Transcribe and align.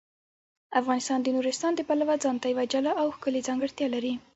افغانستان 0.81 1.19
د 1.21 1.27
نورستان 1.35 1.71
د 1.75 1.81
پلوه 1.87 2.15
ځانته 2.23 2.45
یوه 2.53 2.65
جلا 2.71 2.91
او 3.01 3.07
ښکلې 3.15 3.45
ځانګړتیا 3.47 3.87
لري. 3.95 4.13